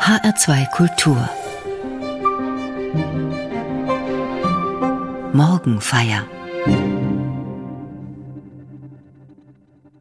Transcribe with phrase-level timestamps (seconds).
[0.00, 1.28] HR2 Kultur
[5.34, 6.26] Morgenfeier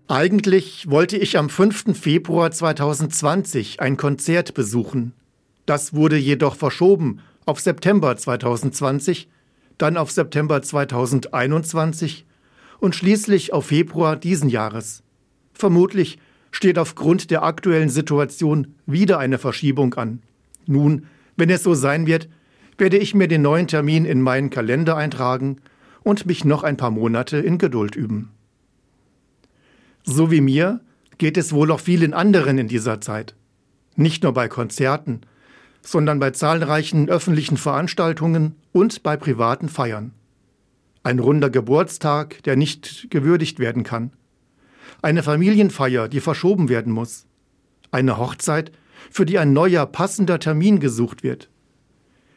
[0.08, 2.00] Eigentlich wollte ich am 5.
[2.00, 5.12] Februar 2020 ein Konzert besuchen.
[5.66, 9.28] Das wurde jedoch verschoben auf September 2020,
[9.78, 12.26] dann auf September 2021
[12.80, 15.04] und schließlich auf Februar diesen Jahres.
[15.52, 16.20] Vermutlich
[16.52, 20.22] steht aufgrund der aktuellen Situation wieder eine Verschiebung an.
[20.66, 22.30] Nun, wenn es so sein wird,
[22.78, 25.58] werde ich mir den neuen Termin in meinen Kalender eintragen
[26.04, 28.32] und mich noch ein paar Monate in Geduld üben.
[30.04, 30.82] So wie mir
[31.18, 33.36] geht es wohl auch vielen anderen in dieser Zeit.
[33.96, 35.22] Nicht nur bei Konzerten,
[35.82, 40.14] sondern bei zahlreichen öffentlichen Veranstaltungen und bei privaten Feiern.
[41.04, 44.12] Ein runder Geburtstag, der nicht gewürdigt werden kann.
[45.02, 47.26] Eine Familienfeier, die verschoben werden muss.
[47.92, 48.72] Eine Hochzeit,
[49.10, 51.50] für die ein neuer passender Termin gesucht wird.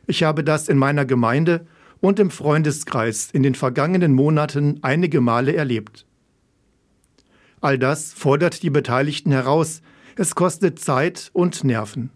[0.07, 1.67] Ich habe das in meiner Gemeinde
[2.01, 6.07] und im Freundeskreis in den vergangenen Monaten einige Male erlebt.
[7.61, 9.83] All das fordert die Beteiligten heraus.
[10.17, 12.11] Es kostet Zeit und Nerven.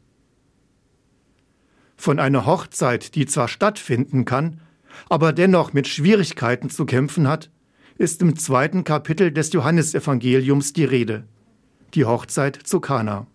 [1.97, 4.61] Von einer Hochzeit, die zwar stattfinden kann,
[5.09, 7.51] aber dennoch mit Schwierigkeiten zu kämpfen hat,
[7.99, 11.25] ist im zweiten Kapitel des Johannesevangeliums die Rede.
[11.95, 13.27] Die Hochzeit zu Kana.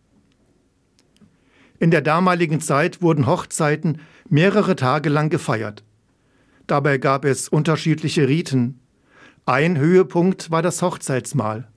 [1.80, 5.84] In der damaligen Zeit wurden Hochzeiten mehrere Tage lang gefeiert.
[6.68, 8.80] Dabei gab es unterschiedliche Riten.
[9.46, 11.68] Ein Höhepunkt war das Hochzeitsmahl.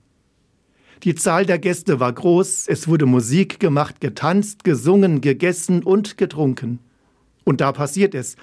[1.03, 6.79] Die Zahl der Gäste war groß, es wurde Musik gemacht, getanzt, gesungen, gegessen und getrunken.
[7.43, 8.35] Und da passiert es,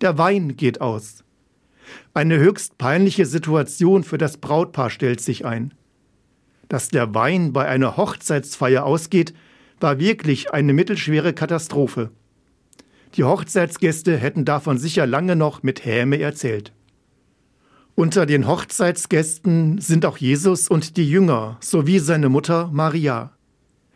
[0.00, 1.24] der Wein geht aus.
[2.14, 5.74] Eine höchst peinliche Situation für das Brautpaar stellt sich ein.
[6.68, 9.34] Dass der Wein bei einer Hochzeitsfeier ausgeht,
[9.80, 12.10] war wirklich eine mittelschwere Katastrophe.
[13.14, 16.72] Die Hochzeitsgäste hätten davon sicher lange noch mit Häme erzählt.
[17.94, 23.32] Unter den Hochzeitsgästen sind auch Jesus und die Jünger sowie seine Mutter Maria.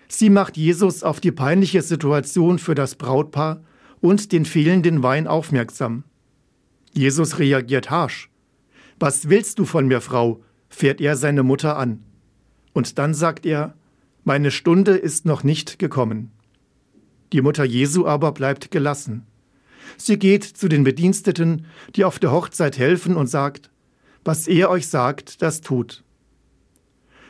[0.08, 3.62] Sie macht Jesus auf die peinliche Situation für das Brautpaar
[4.00, 6.04] und den fehlenden Wein aufmerksam.
[6.94, 8.30] Jesus reagiert harsch.
[8.98, 10.42] Was willst du von mir, Frau?
[10.68, 12.02] fährt er seine Mutter an.
[12.72, 13.74] Und dann sagt er,
[14.24, 16.30] meine Stunde ist noch nicht gekommen.
[17.32, 19.26] Die Mutter Jesu aber bleibt gelassen.
[19.96, 21.66] Sie geht zu den Bediensteten,
[21.96, 23.70] die auf der Hochzeit helfen, und sagt,
[24.24, 26.04] was er euch sagt, das tut.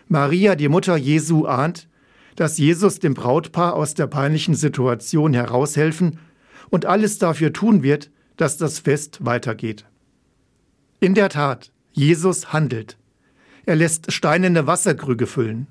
[0.08, 1.88] Maria, die Mutter Jesu, ahnt,
[2.36, 6.18] dass Jesus dem Brautpaar aus der peinlichen Situation heraushelfen
[6.70, 8.10] und alles dafür tun wird,
[8.42, 9.84] dass das Fest weitergeht.
[10.98, 12.98] In der Tat, Jesus handelt.
[13.66, 15.68] Er lässt steinerne Wasserkrüge füllen.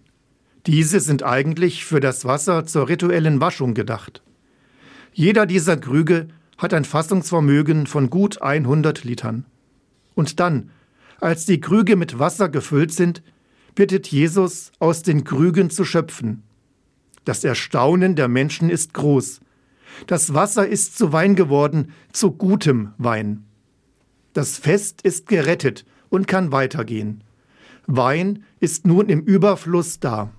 [0.67, 4.23] Diese sind eigentlich für das Wasser zur rituellen Waschung gedacht.
[5.11, 9.43] Jeder dieser Krüge hat ein Fassungsvermögen von gut 100 Litern.
[10.15, 10.69] Und dann
[11.19, 13.21] als die Krüge mit Wasser gefüllt sind,
[13.75, 16.43] bittet Jesus, aus den Krügen zu schöpfen.
[17.25, 19.41] Das Erstaunen der Menschen ist groß.
[20.07, 23.45] Das Wasser ist zu Wein geworden, zu gutem Wein.
[24.33, 27.23] Das Fest ist gerettet und kann weitergehen.
[27.87, 30.31] Wein ist nun im Überfluss da.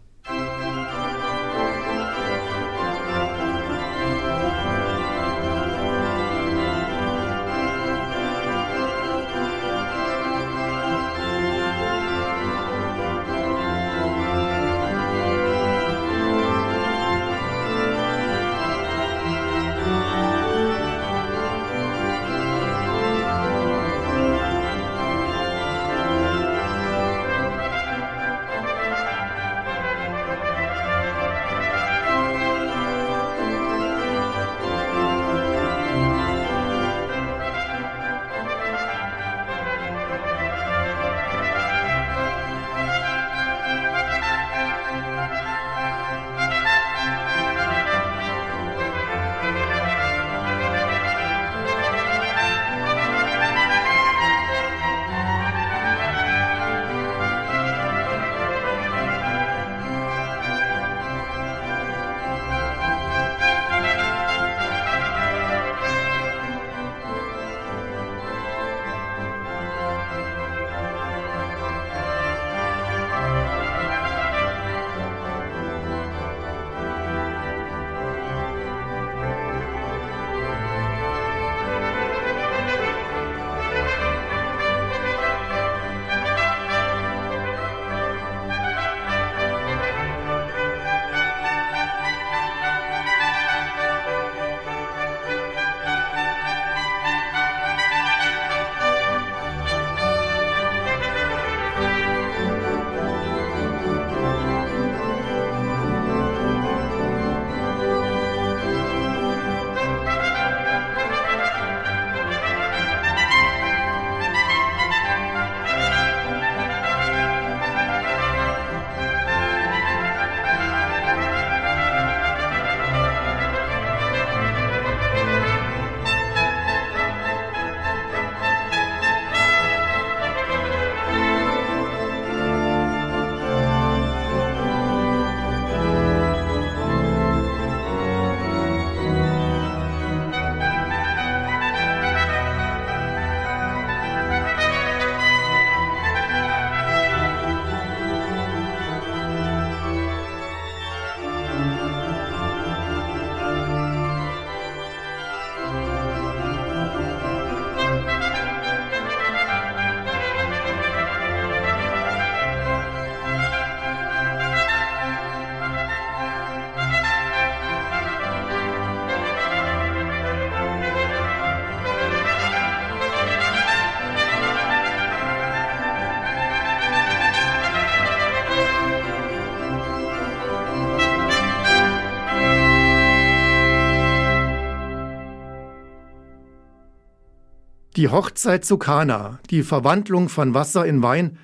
[188.02, 191.38] Die Hochzeit zu Kana, die Verwandlung von Wasser in Wein,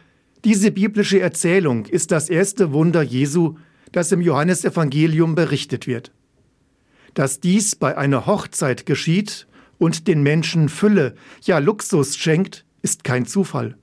[0.45, 3.55] diese biblische Erzählung ist das erste Wunder Jesu,
[3.93, 6.11] das im Johannesevangelium berichtet wird.
[7.15, 9.47] Dass dies bei einer Hochzeit geschieht
[9.79, 13.79] und den Menschen Fülle, ja Luxus schenkt, ist kein Zufall.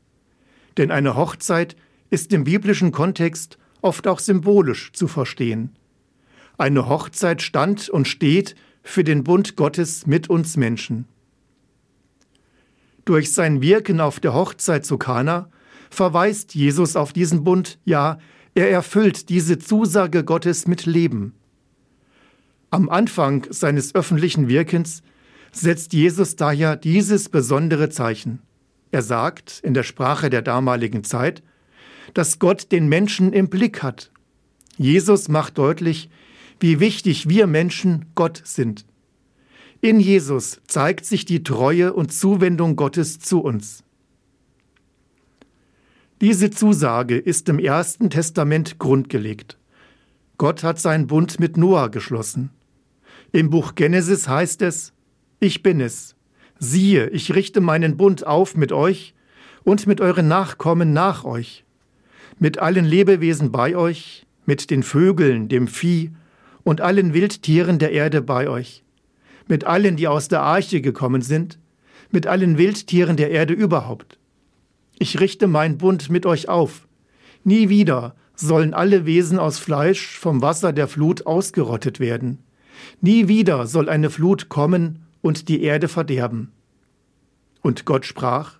[0.75, 1.77] Denn eine Hochzeit
[2.09, 5.77] ist im biblischen Kontext oft auch symbolisch zu verstehen.
[6.57, 11.07] Eine Hochzeit stand und steht für den Bund Gottes mit uns Menschen.
[13.05, 15.49] Durch sein Wirken auf der Hochzeit zu Kana
[15.89, 18.17] verweist Jesus auf diesen Bund, ja,
[18.55, 21.33] er erfüllt diese Zusage Gottes mit Leben.
[22.71, 25.03] Am Anfang seines öffentlichen Wirkens
[25.51, 28.41] setzt Jesus daher dieses besondere Zeichen.
[28.91, 31.43] Er sagt in der Sprache der damaligen Zeit,
[32.13, 34.11] dass Gott den Menschen im Blick hat.
[34.77, 36.09] Jesus macht deutlich,
[36.59, 38.85] wie wichtig wir Menschen Gott sind.
[39.85, 43.83] In Jesus zeigt sich die Treue und Zuwendung Gottes zu uns.
[46.21, 49.59] Diese Zusage ist im Ersten Testament grundgelegt.
[50.39, 52.49] Gott hat seinen Bund mit Noah geschlossen.
[53.31, 54.91] Im Buch Genesis heißt es,
[55.39, 56.15] Ich bin es.
[56.57, 59.13] Siehe, ich richte meinen Bund auf mit euch
[59.63, 61.63] und mit euren Nachkommen nach euch,
[62.39, 66.09] mit allen Lebewesen bei euch, mit den Vögeln, dem Vieh
[66.63, 68.81] und allen Wildtieren der Erde bei euch,
[69.47, 71.59] mit allen, die aus der Arche gekommen sind,
[72.11, 74.19] mit allen Wildtieren der Erde überhaupt.
[74.97, 76.87] Ich richte mein Bund mit euch auf.
[77.43, 82.39] Nie wieder sollen alle Wesen aus Fleisch vom Wasser der Flut ausgerottet werden.
[83.01, 86.51] Nie wieder soll eine Flut kommen und die Erde verderben.
[87.61, 88.59] Und Gott sprach,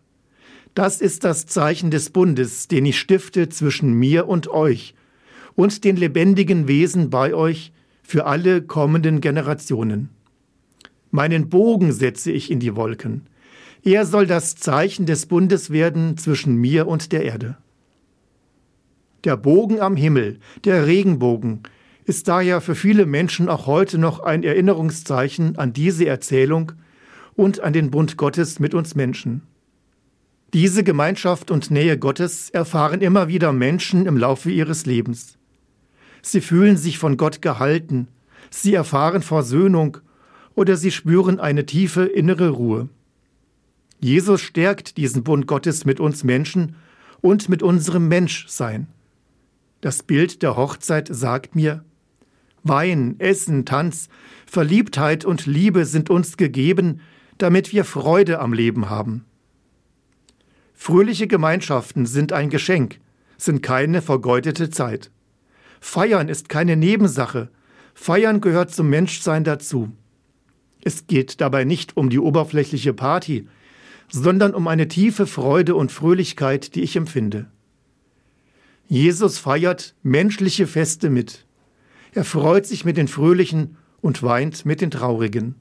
[0.74, 4.96] Das ist das Zeichen des Bundes, den ich stifte zwischen mir und euch
[5.56, 7.72] und den lebendigen Wesen bei euch
[8.04, 10.10] für alle kommenden Generationen.
[11.15, 13.27] Meinen Bogen setze ich in die Wolken.
[13.84, 17.55] Er soll das Zeichen des Bundes werden zwischen mir und der Erde.
[19.24, 21.63] Der Bogen am Himmel, der Regenbogen,
[22.03, 26.74] ist daher für viele Menschen auch heute noch ein Erinnerungszeichen an diese Erzählung
[27.38, 29.43] und an den Bund Gottes mit uns Menschen.
[30.53, 35.38] Diese Gemeinschaft und Nähe Gottes erfahren immer wieder Menschen im Laufe ihres Lebens.
[36.22, 38.10] Sie fühlen sich von Gott gehalten,
[38.50, 40.00] sie erfahren Versöhnung
[40.55, 42.89] oder sie spüren eine tiefe innere Ruhe.
[44.00, 46.75] Jesus stärkt diesen Bund Gottes mit uns Menschen
[47.21, 48.88] und mit unserem Menschsein.
[49.81, 51.83] Das Bild der Hochzeit sagt mir,
[52.63, 54.09] Wein, Essen, Tanz,
[54.47, 57.01] Verliebtheit und Liebe sind uns gegeben,
[57.38, 59.25] damit wir Freude am Leben haben.
[60.74, 63.00] Fröhliche Gemeinschaften sind ein Geschenk,
[63.38, 65.12] sind keine vergeudete Zeit.
[65.79, 67.50] Feiern ist keine Nebensache,
[67.93, 69.91] Feiern gehört zum Menschsein dazu.
[70.86, 73.48] Es geht dabei nicht um die oberflächliche Party,
[74.08, 77.48] sondern um eine tiefe Freude und Fröhlichkeit, die ich empfinde.
[78.88, 81.48] Jesus feiert menschliche Feste mit.
[82.13, 85.56] Er freut sich mit den Fröhlichen und weint mit den Traurigen.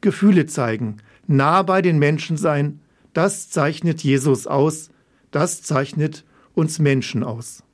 [0.00, 2.80] Gefühle zeigen, nah bei den Menschen sein,
[3.12, 4.88] das zeichnet Jesus aus,
[5.30, 6.24] das zeichnet
[6.54, 7.64] uns Menschen aus.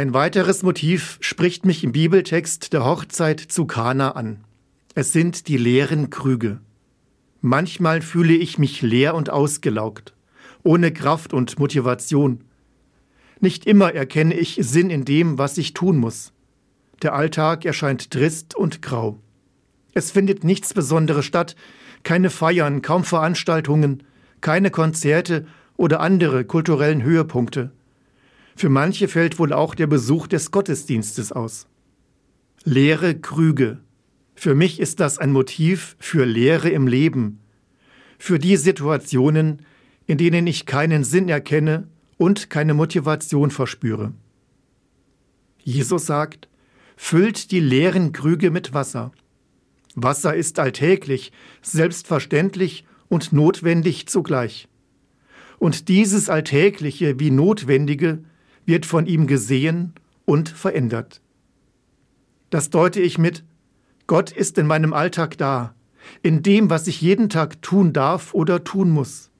[0.00, 4.44] Ein weiteres Motiv spricht mich im Bibeltext der Hochzeit zu Kana an.
[4.94, 6.62] Es sind die leeren Krüge.
[7.42, 10.14] Manchmal fühle ich mich leer und ausgelaugt,
[10.62, 12.44] ohne Kraft und Motivation.
[13.40, 16.32] Nicht immer erkenne ich Sinn in dem, was ich tun muss.
[17.02, 19.20] Der Alltag erscheint trist und grau.
[19.92, 21.56] Es findet nichts Besonderes statt,
[22.04, 24.02] keine Feiern, kaum Veranstaltungen,
[24.40, 27.72] keine Konzerte oder andere kulturellen Höhepunkte.
[28.56, 31.66] Für manche fällt wohl auch der Besuch des Gottesdienstes aus.
[32.64, 33.78] Leere Krüge.
[34.34, 37.40] Für mich ist das ein Motiv für Leere im Leben,
[38.18, 39.62] für die Situationen,
[40.06, 44.12] in denen ich keinen Sinn erkenne und keine Motivation verspüre.
[45.62, 46.48] Jesus sagt,
[46.96, 49.12] füllt die leeren Krüge mit Wasser.
[49.94, 54.68] Wasser ist alltäglich, selbstverständlich und notwendig zugleich.
[55.58, 58.24] Und dieses Alltägliche wie Notwendige
[58.70, 59.94] wird von ihm gesehen
[60.26, 61.20] und verändert.
[62.50, 63.42] Das deute ich mit,
[64.06, 65.74] Gott ist in meinem Alltag da,
[66.22, 69.32] in dem, was ich jeden Tag tun darf oder tun muss.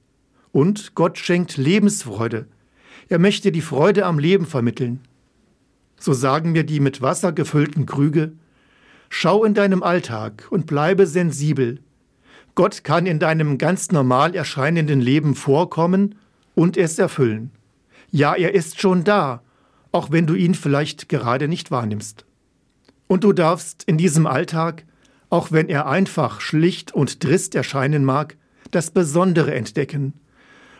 [0.51, 2.45] Und Gott schenkt Lebensfreude.
[3.07, 4.99] Er möchte die Freude am Leben vermitteln.
[5.97, 8.33] So sagen mir die mit Wasser gefüllten Krüge,
[9.07, 11.79] schau in deinem Alltag und bleibe sensibel.
[12.53, 16.15] Gott kann in deinem ganz normal erscheinenden Leben vorkommen
[16.53, 17.51] und es erfüllen.
[18.11, 19.41] Ja, er ist schon da,
[19.93, 22.25] auch wenn du ihn vielleicht gerade nicht wahrnimmst.
[23.07, 24.85] Und du darfst in diesem Alltag,
[25.29, 28.37] auch wenn er einfach, schlicht und trist erscheinen mag,
[28.71, 30.13] das Besondere entdecken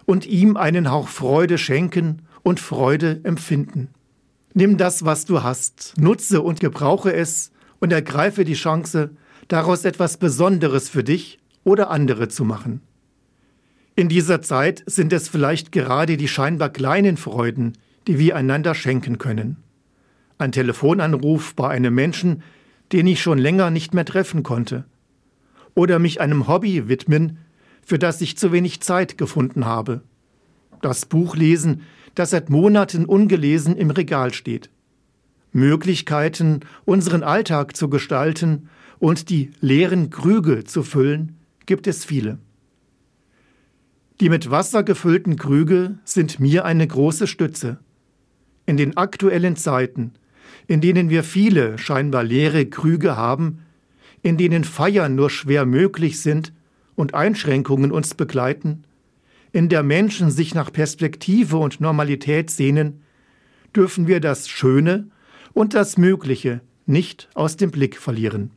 [0.06, 3.90] und ihm einen Hauch Freude schenken und Freude empfinden.
[4.54, 9.12] Nimm das, was du hast, nutze und gebrauche es und ergreife die Chance,
[9.48, 12.82] daraus etwas Besonderes für dich oder andere zu machen.
[13.96, 17.74] In dieser Zeit sind es vielleicht gerade die scheinbar kleinen Freuden,
[18.08, 19.58] die wir einander schenken können.
[20.38, 22.42] Ein Telefonanruf bei einem Menschen,
[22.94, 24.86] den ich schon länger nicht mehr treffen konnte.
[25.76, 27.38] Oder mich einem Hobby widmen,
[27.86, 30.02] für das ich zu wenig Zeit gefunden habe.
[30.82, 31.82] Das Buch lesen,
[32.16, 34.70] das seit Monaten ungelesen im Regal steht.
[35.52, 38.70] Möglichkeiten, unseren Alltag zu gestalten
[39.00, 42.40] und die leeren Krüge zu füllen, gibt es viele.
[44.22, 47.80] Die mit Wasser gefüllten Krüge sind mir eine große Stütze.
[48.68, 50.14] In den aktuellen Zeiten,
[50.68, 53.64] in denen wir viele scheinbar leere Krüge haben,
[54.22, 56.54] in denen Feiern nur schwer möglich sind
[56.96, 58.84] und Einschränkungen uns begleiten,
[59.54, 63.02] in der Menschen sich nach Perspektive und Normalität sehnen,
[63.76, 65.08] dürfen wir das Schöne
[65.54, 68.52] und das Mögliche nicht aus dem Blick verlieren.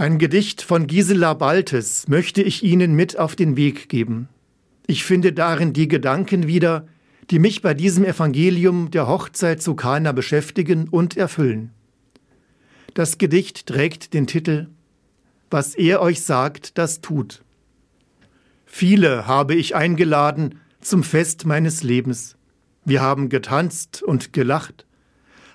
[0.00, 4.30] Ein Gedicht von Gisela Baltes möchte ich Ihnen mit auf den Weg geben.
[4.86, 6.86] Ich finde darin die Gedanken wieder,
[7.30, 11.72] die mich bei diesem Evangelium der Hochzeit zu Kana beschäftigen und erfüllen.
[12.94, 14.68] Das Gedicht trägt den Titel
[15.50, 17.42] Was er euch sagt, das tut.
[18.64, 22.38] Viele habe ich eingeladen zum Fest meines Lebens.
[22.86, 24.86] Wir haben getanzt und gelacht.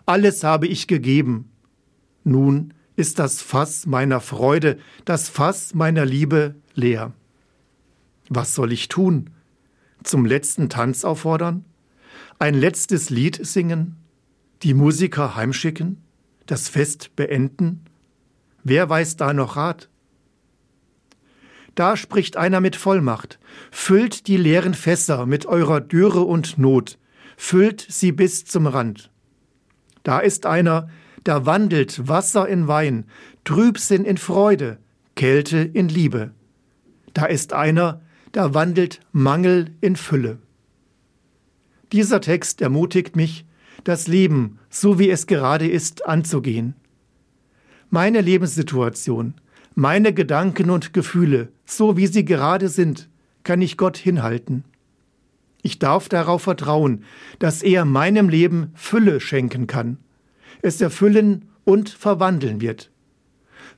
[0.06, 1.50] Alles habe ich gegeben.
[2.24, 7.14] Nun ist das Fass meiner Freude, das Fass meiner Liebe leer.
[8.30, 9.32] Was soll ich tun?
[10.04, 11.66] Zum letzten Tanz auffordern?
[12.40, 13.98] Ein letztes Lied singen?
[14.64, 16.02] Die Musiker heimschicken?
[16.46, 17.86] Das Fest beenden?
[18.64, 19.90] Wer weiß da noch Rat?
[21.76, 23.40] Da spricht einer mit Vollmacht.
[23.70, 26.98] Füllt die leeren Fässer mit eurer Dürre und Not.
[27.36, 29.12] Füllt sie bis zum Rand.
[30.04, 30.90] Da ist einer,
[31.26, 33.06] da wandelt Wasser in Wein,
[33.44, 34.78] Trübsinn in Freude,
[35.16, 36.32] Kälte in Liebe.
[37.14, 40.38] Da ist einer, da wandelt Mangel in Fülle.
[41.92, 43.46] Dieser Text ermutigt mich,
[43.84, 46.76] das Leben, so wie es gerade ist, anzugehen.
[47.90, 49.34] Meine Lebenssituation,
[49.74, 53.10] meine Gedanken und Gefühle, so wie sie gerade sind,
[53.44, 54.64] kann ich Gott hinhalten.
[55.64, 57.04] Ich darf darauf vertrauen,
[57.40, 59.98] dass er meinem Leben Fülle schenken kann
[60.62, 62.92] es erfüllen und verwandeln wird.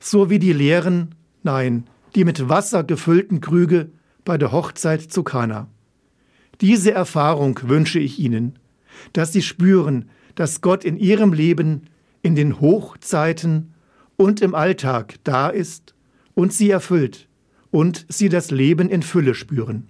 [0.00, 3.90] So wie die leeren, nein, die mit Wasser gefüllten Krüge
[4.24, 5.68] bei der Hochzeit zu Kana.
[6.60, 8.58] Diese Erfahrung wünsche ich Ihnen,
[9.12, 11.82] dass Sie spüren, dass Gott in Ihrem Leben
[12.22, 13.74] in den Hochzeiten
[14.16, 15.94] und im Alltag da ist
[16.34, 17.28] und Sie erfüllt
[17.70, 19.88] und Sie das Leben in Fülle spüren.